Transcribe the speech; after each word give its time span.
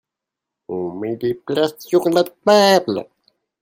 On 0.69 0.93
met 0.93 1.19
les 1.21 1.35
plats 1.35 1.75
sur 1.79 2.09
la 2.09 2.23
table. 2.23 3.05